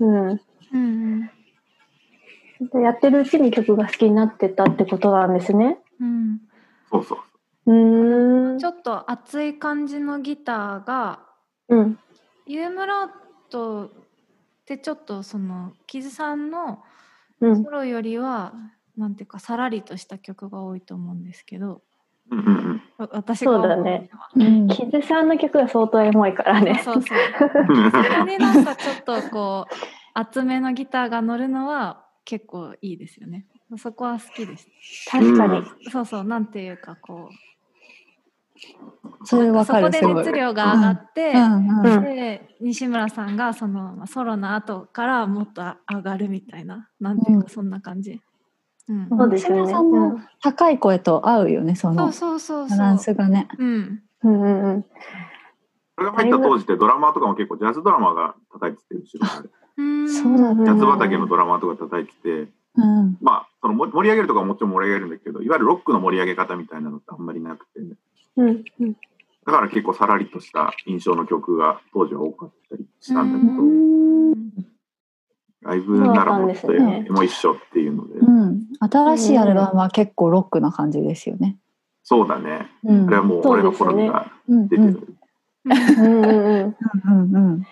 [0.00, 0.40] うん。
[0.72, 1.30] うん
[2.60, 5.78] でやってるうちに曲が好きになってたってことなんですね。
[6.00, 6.40] うん
[6.90, 7.18] そうそ
[7.66, 7.72] う。
[7.72, 8.66] うーんち。
[8.66, 11.20] ょっと熱い感じのギターが
[11.68, 11.98] うん。
[12.46, 13.08] ユームラー
[13.50, 13.90] ト
[14.74, 16.82] ってちょっとそのキズさんの
[17.40, 17.70] うんソ。
[17.70, 18.54] ロよりは
[18.96, 21.82] なんていうかさらりとした曲が多いと思うんですけど
[22.30, 22.82] うんうんうん。
[22.98, 26.80] わ私がそうだねうんキズさんの曲が相当エモいからね。
[26.84, 29.74] そうそうそれになんかちょっとこう
[30.14, 33.46] 厚めのギターが乗るのは結構いいですよね
[33.78, 34.68] そこは好きです
[35.10, 35.64] 確かに。
[35.90, 37.51] そうそうなんていうかこう
[39.24, 39.92] それわかる。
[39.92, 41.82] そこで熱量が上がって、うん。
[41.84, 42.02] うん。
[42.02, 47.50] で西村さんがそのまあソロの後からもっと上がるみたいななんていうか、うん。
[47.50, 48.20] そんな感じ、
[48.88, 49.08] うん。
[49.08, 49.62] そうですよね。
[49.62, 52.78] 西村さんの高い声と合うよねそそうのそうそうそう。
[52.78, 53.48] バランスがね。
[53.58, 54.02] うん。
[54.24, 54.84] うんうんうん。
[55.98, 62.12] 俺が入った当時ってドラマーとかも結構ジャズドラマーが叩いてて後ろでうんそうだジャズ畑のドラマーとか叩いて
[62.46, 62.52] て。
[62.74, 63.18] うん。
[63.20, 67.80] まあそのも盛り上げるとかももちろん盛り上げるんだけどいわゆるロックの盛り上げ方みたいなのってあんまりなくて
[68.36, 68.92] うんうん。
[69.44, 73.44] だから結構さらりとした印象の曲が当時は多かったりしたんだけ
[75.66, 77.06] ど、ライブならもっとそうなんですね。
[77.08, 78.66] エモ一緒っていうので、うん。
[78.80, 81.58] 新しいアルバムは結構ロックな感じですよね。
[82.04, 83.06] そうだね、うん。
[83.06, 85.16] あれはもう俺の頃にはうん出てる、
[85.64, 86.26] うんうん。
[86.26, 86.76] うん。
[87.04, 87.66] うんうん。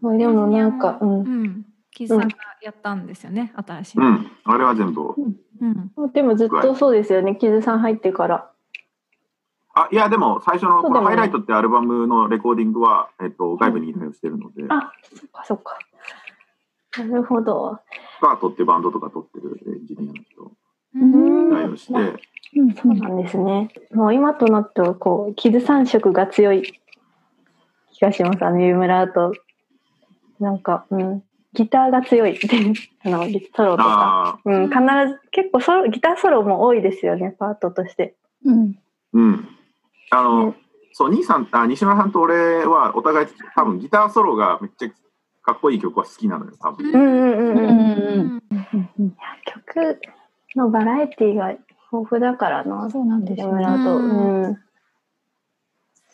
[0.00, 1.06] まあでもなんか、う。
[1.06, 1.42] うん。
[1.42, 5.14] んキズさんがやったんですよね新しい、うん、あれは全部
[5.60, 5.66] う
[6.06, 6.12] ん。
[6.12, 7.36] でもずっとそうですよね。
[7.36, 8.50] キズさん入ってから。
[9.82, 15.78] あいやでも最初のこの「そうだよねハイライト」ってアルバムのレコーディングは、えっと、外部に依頼をしてるので、あ、そっかそっか。
[16.98, 17.78] なるほど。
[18.18, 20.52] スカートってバンドとか撮ってるエンジニアの人
[20.94, 21.92] うん依頼をして、
[22.56, 23.68] うんそうなんですね。
[23.92, 26.80] もう今となってはこう、キズ三色が強い
[27.92, 28.44] 気がします。
[28.44, 29.32] あの、ユームラーと。
[30.40, 31.22] なんか、うん。
[31.52, 32.40] ギターが強い。
[33.04, 34.40] あの、ギソロとか。
[34.44, 38.16] うん、必ず、結構ソロ、ギターソロも多いですよね、パートとして。
[38.44, 38.78] うん
[39.12, 39.48] うん
[40.10, 40.54] あの、ね
[40.92, 44.88] そう兄さんあ西村さんと俺はお互い多分ギターソロがめっちゃ
[45.42, 47.66] かっこいい曲は好きなのよ多分、うんうんうんうん。
[47.66, 47.72] い
[48.14, 48.40] うん
[48.98, 49.14] うんや
[49.46, 50.00] 曲
[50.56, 53.64] のバラエティが豊富だからな、そうなんですユーよね。
[53.64, 54.58] ううん。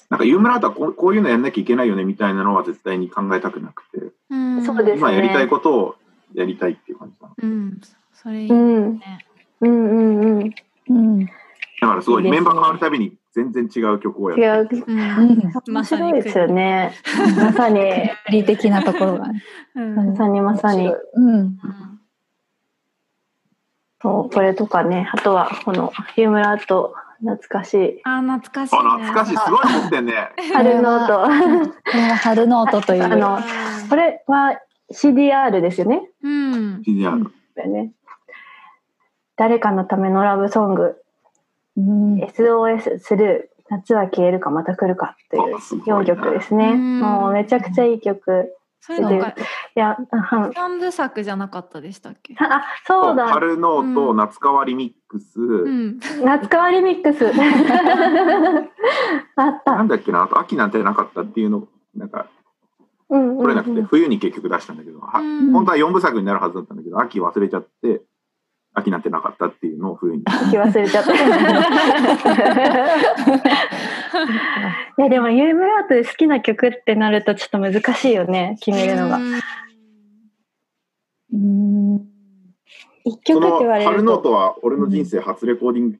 [0.08, 4.12] なんかユームラートはこうこういうのやんなきゃいけないよねみたいなのは絶対に考えたくなくて。
[4.30, 4.64] うん。
[4.64, 4.98] そうですね。
[4.98, 5.94] 今やりたいことを
[6.34, 7.80] やりたいっていう感じだなうん。
[8.12, 8.98] それいいうん。
[8.98, 9.26] ね
[9.60, 10.54] うんうんうん。
[10.88, 11.26] うん。
[11.26, 11.32] だ
[11.80, 12.40] からすごいいいですね。
[12.40, 14.84] メンバー変わるたびに全然違う曲をやって違う。
[15.68, 16.94] 面白いですよね。
[17.36, 17.80] まさに、
[18.30, 19.42] 理的なところがね
[19.74, 19.94] うん。
[19.94, 20.90] まさにまさに。
[24.00, 29.36] そう、これとかね、あとは、この、ユームラーと懐かしい、あ懐かしい、懐かしい。
[29.36, 30.30] すごい持ってんね。
[30.54, 31.24] 春ノート。
[31.24, 31.28] こ
[31.94, 33.04] れは春ノートという。
[33.04, 33.38] あの
[33.90, 34.58] これは
[34.90, 36.08] CDR ですよね。
[36.22, 37.92] うん、CDR これね。
[39.36, 40.96] 誰かのためのラブソング、
[41.76, 46.14] うん、SOS スルー、夏は消えるかまた来るかっていうあすごいな。
[46.14, 46.72] 4曲ですね。
[46.72, 47.00] うん。
[47.00, 48.52] もうめちゃくちゃいい曲。
[48.80, 49.34] それなんかい
[49.74, 52.36] や、あ三部作じゃなかったでしたっけ？
[52.38, 53.26] あ、そうだ。
[53.28, 54.16] 春ノート、うん。
[54.16, 55.98] 夏変わりミックス、うん。
[56.24, 57.26] 夏変わりミックス。
[59.34, 59.74] あった。
[59.74, 60.22] なんだっけな？
[60.22, 62.26] あと秋なんてなかったっていうのなんか
[63.08, 65.50] 取れなくて、冬に結局出したんだけど、はうん。
[65.52, 68.02] 本当は4部作になるはずだったんだけど秋忘れちゃって
[68.78, 71.12] 秋なんてなかったっていうのを冬に秋忘れちゃった。
[71.14, 71.16] い
[74.98, 79.18] やでもユームラウトで好きな曲ってなるとちょっと難しいよね決めるのが。
[81.32, 82.00] うん
[83.04, 83.90] 一曲って言われると。
[83.92, 85.98] 春ノートは俺の人生初レコーディング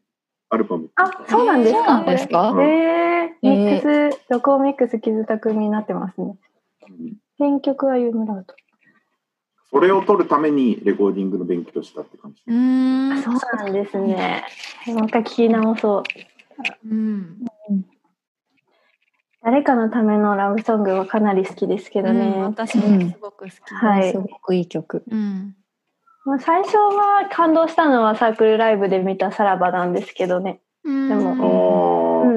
[0.50, 1.78] アルバムあ、そうなんですか。
[1.78, 6.36] そうなんですかえー、ミックス、録音ミックス傷た組になってますね。
[7.38, 8.54] 編曲はユームラウト。
[9.76, 12.42] それを取るためにレコーディングの勉強したって感じ。
[12.46, 14.42] うんそうなんですね。
[14.86, 16.02] もう一回聞き直そう。
[16.90, 17.46] うん
[19.42, 22.42] 誰かのためのラブソングはかなり好きですけどうんね。
[22.42, 25.04] 私もすごく好き、はいすごくいい曲。
[25.10, 25.54] うん
[26.24, 30.60] まあ、最初は感動したのはサークルライブで見たさらばなんですけどね。
[30.84, 32.28] うんであもー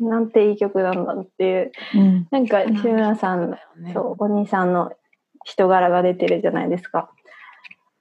[0.00, 0.08] うん。
[0.08, 1.72] なんていい曲なんだっていう。
[1.94, 4.90] うん、なんか、志村さん、ねそう、お兄さんの
[5.44, 7.10] 人柄が出てるじゃないですか。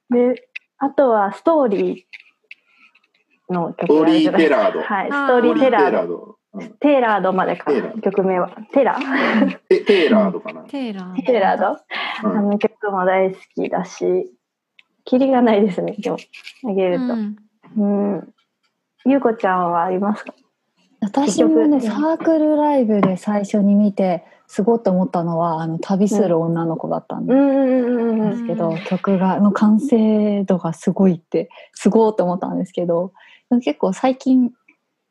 [0.10, 4.82] で、あとはストーリーのストーリー曲があるじゃないテラード。
[4.82, 6.08] はい、ストーリーテラード。
[6.08, 6.38] ド。
[6.82, 8.50] テーラードまでか曲名は。
[8.74, 9.60] テーラー。
[9.70, 10.64] テテーラードかな。
[10.64, 11.26] テーラー。
[11.26, 12.28] テーラード。
[12.30, 12.38] うん。
[12.38, 14.30] あの曲も大好きだし
[15.06, 16.18] キリがないですねでも
[16.66, 17.04] あげると。
[17.04, 17.36] うん。
[17.78, 17.86] う
[18.18, 18.34] ん。
[19.06, 20.34] ゆうこちゃんはありますか？
[21.00, 27.34] 私もねサークルライブで最初に見てすごいと思ったのはあの旅する女の子だったんで
[28.36, 28.46] す。
[28.46, 33.14] けど、曲がの完成度がすごいってすごいと思ったんですけど
[33.64, 34.52] 結構最近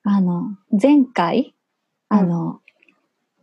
[0.05, 1.55] あの前回
[2.11, 2.61] あの、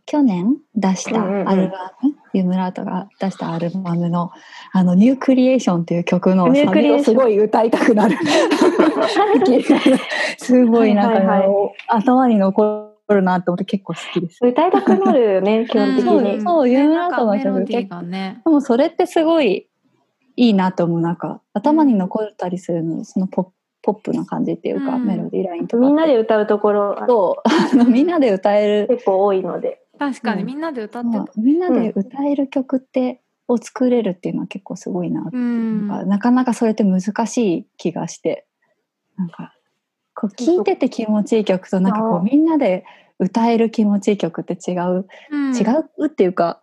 [0.06, 4.30] 去年出したアルバム、ユームラートが出したアルバムの
[4.72, 8.16] 「あのニュークリエーション」っていう曲のサビをすごい歌いたくなる。
[10.38, 11.42] すごいなんか、
[11.88, 12.87] 頭に残る
[13.22, 14.38] なって思って結構好きです。
[14.42, 18.42] 歌いたくなるよね 基本的そうにそうユームラートのメロ曲ディーがね。
[18.44, 19.68] でもそれってすごい
[20.36, 21.00] いいなと思う。
[21.00, 23.46] なんか頭に残ったりするのそのポッ
[23.82, 25.06] ポップな感じっていうか、うん。
[25.06, 25.80] メロディーラインとか。
[25.80, 29.80] みんなで歌うところとあのみんなで歌える、結構多いので。
[29.98, 30.46] 確かにうん。
[30.46, 31.08] みんなで歌って。
[31.40, 35.88] みんなで歌える曲ってを作れるっていうのは結構すごいな、うん。
[35.88, 38.46] なかなかそれって難しい気がして。
[39.16, 39.54] なんか
[40.20, 42.20] こう聴いてて気持ちいい曲となんかこそう。
[42.20, 42.84] うみんなで
[43.20, 45.56] 歌える気持ちいい曲って違う、うん。
[45.56, 45.62] 違
[45.98, 46.60] うっていうか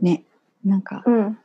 [0.00, 0.24] ね
[0.64, 1.38] なんかうん。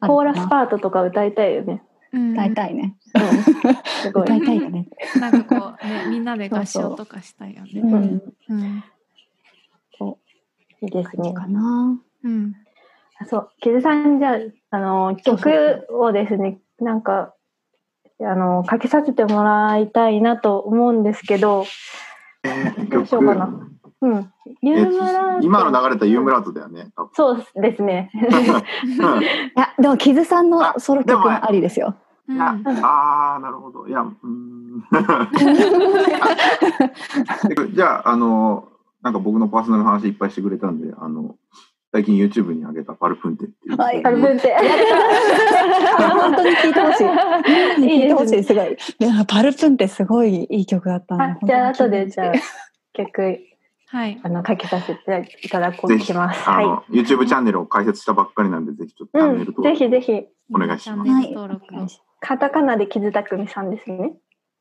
[0.00, 1.82] コーラスパートとか歌いたいよね。
[2.12, 2.32] うん。
[2.32, 3.42] 歌いたいね、うん。
[4.02, 4.22] すごい。
[4.24, 4.88] 歌いたいよね。
[5.18, 7.80] なんかこうねみんなで合唱とかしたいよね。
[7.80, 8.22] うん。
[8.50, 8.84] うん。
[10.82, 11.32] いいですね。
[11.32, 11.98] かな。
[12.24, 12.54] うん。
[13.18, 14.36] あそう、木津さんじゃあ、
[14.70, 15.52] あの、そうそう。
[15.86, 17.34] 曲をですね、なんか、
[18.20, 21.64] あの、かけさせてもらいたいなと思うんですけど、
[22.44, 23.50] えーどうしようかな
[24.02, 24.32] うん。
[24.62, 26.92] ユえームラート今の流れたユームラートだよね。
[26.96, 28.10] 多分そうですね。
[28.14, 28.22] うん
[29.22, 29.26] い
[29.56, 31.94] や、でも、キズさんのあソロ曲もありですよ。
[32.28, 33.86] うんああ、なるほど。
[33.86, 34.82] いや、うーん。
[37.74, 38.68] じゃあ、あの、
[39.02, 41.36] なんか僕のパーソナルの話いっぱいしてくれたんで、あの、
[41.96, 43.76] 最近 YouTube に上げたパルプンテっていう。
[43.78, 44.54] はいカルブンテ。
[45.96, 47.04] 本当に聞いてほしい。
[47.04, 48.72] みんなに聞いてほしい、いいすごい。
[48.72, 52.32] いや、パルプンってすごいいい曲だったじゃあ、後で、じゃああ、、
[52.92, 53.40] 曲、
[53.86, 54.20] はい。
[54.22, 56.46] あの、かけさせていただこうぜひ、とします。
[56.46, 59.22] あの、は YouTube チャンネルを開設したばっかりなんで、ぜひちょっとい。
[59.22, 62.02] チャンネルうん、ぜひぜひ、お願いします。
[62.20, 64.12] カタカナで傷匠さんですね。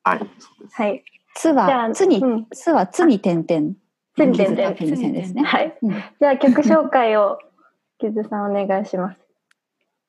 [0.05, 0.81] はい、そうです。
[0.81, 1.03] はい。
[1.35, 3.73] つは、あつにう、んつは、つに点々。
[4.15, 5.43] つに点々キズタキの線ですね。
[5.43, 5.77] はい。
[5.81, 7.39] うんじゃあ、曲紹介を、
[7.99, 9.19] 傷さんお願いします。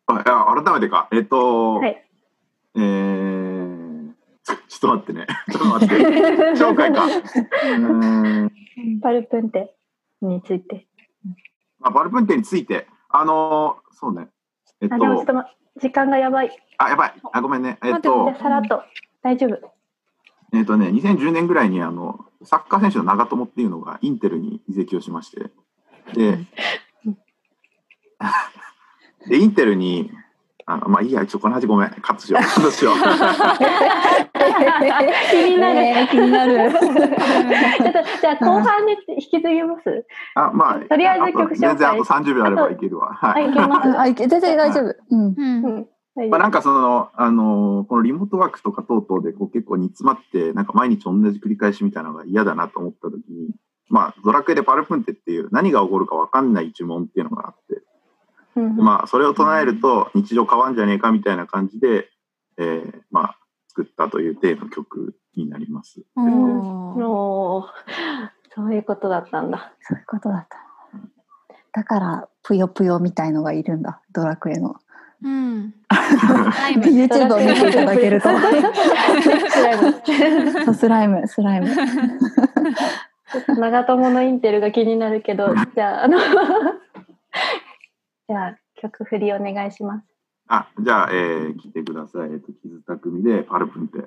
[0.08, 0.24] あいや
[0.64, 2.02] 改めてか、えっと、はい。
[2.76, 4.12] えー、
[4.44, 5.26] ちょっと待ってね。
[5.50, 5.94] ちょっと待って。
[6.54, 7.04] 紹介か。
[7.04, 8.50] うーん。
[9.00, 9.74] パルプンテ
[10.20, 10.86] について。
[11.78, 14.28] まあ、バルプンテについて、あのーそうね。
[14.80, 15.32] えっあ、でもちょっと
[15.80, 16.50] 時間がやばい。
[16.78, 17.14] あ、やばい。
[17.32, 17.78] あ、ごめんね。
[17.82, 18.82] えっじゃとあ、、さらっと。
[19.22, 19.75] 大丈夫。
[20.56, 25.50] えっとね、2010年ぐらいに、あの、サッカー選手の長友っていうのがインテルに移籍をしまして、
[26.14, 26.38] で、
[29.28, 30.10] で、インテルに、
[30.68, 32.42] あのまあいいや、ちょっとこの話ごめん、カットしよう。
[32.42, 32.94] カットしよう。
[35.30, 35.74] 気になる。
[35.74, 36.72] ね気になる。
[36.72, 36.90] ちょっと、
[38.20, 40.04] じゃあ、後半で引き継ぎます？
[40.34, 43.14] あ、まあ、とりあえず曲紹介全然あと30秒あればいけるわ。
[43.14, 43.50] ははい、い。
[43.50, 43.98] いけます。
[43.98, 44.94] あ、いけ全然大丈夫。
[45.10, 45.34] うん。
[45.36, 45.86] うん
[46.30, 53.50] まあ、なんかその、あのこのリモートワークとか等々でこう結構煮詰まって、なんか毎日同じ繰り返しみたいなのが嫌だなと思った時に、
[53.88, 57.82] まあ、ドラクエでパルプンテっていう何が起こるか分かんない呪文っていうのがあって、
[58.56, 62.08] うんでまあ、それを唱えると日常変わんじゃねえかみたいな感じで、
[62.56, 66.02] えーまあ、作ったという体の曲になります。
[66.16, 67.64] おーもう、
[68.54, 69.74] そういうことだったんだ。
[69.82, 70.66] そういうことだった。
[71.72, 74.76] だから、ぷよぷよみたいのがいるんだ、ドラクエの。
[75.22, 75.74] うん。
[75.88, 78.28] YouTube を見ていただけると。
[78.28, 78.42] ス
[79.62, 81.68] ライムそうスライム、スライム。
[81.68, 86.18] ちょっと長友のインテルが気になるけど、じゃあ、あの、
[88.28, 90.06] じゃあ、曲振りお願いします。
[90.48, 92.30] あ、じゃあ、えー、聞いてください。
[92.30, 94.04] えっと、傷匠でパルプンテ。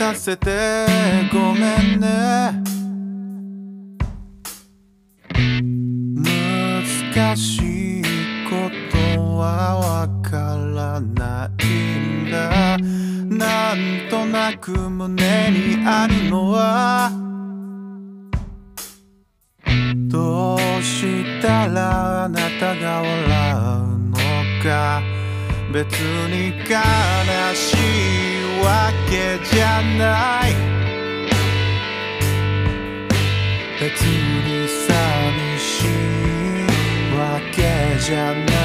[0.00, 0.86] させて
[1.30, 2.54] ごめんね。
[6.14, 8.02] 難しい
[8.48, 12.78] ことはわからないんだ。
[13.28, 17.10] なんとなく胸にあるのは
[20.08, 24.16] どうしたらあなたが笑うの
[24.62, 25.09] か。
[25.72, 26.74] 別に悲
[27.54, 30.50] しいわけじゃない。
[33.80, 38.59] 別に寂しいわけじゃない。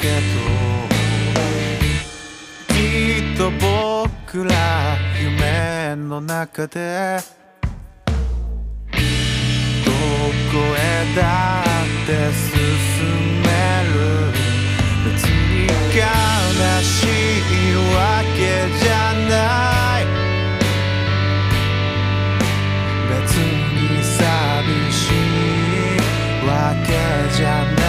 [0.00, 0.12] けど
[2.68, 2.74] き
[3.34, 4.50] っと僕ら
[5.20, 7.18] 夢の中で
[9.84, 11.20] どこへだ
[11.60, 12.50] って進
[13.42, 13.46] め
[13.94, 14.32] る。
[15.04, 16.00] 別に悲
[16.82, 17.98] しいわ
[18.36, 18.38] け
[18.78, 18.92] じゃ
[19.28, 19.30] な
[20.00, 20.02] い。
[23.10, 24.18] 別に寂
[24.92, 26.50] しいわ
[26.86, 26.88] け
[27.36, 27.79] じゃない。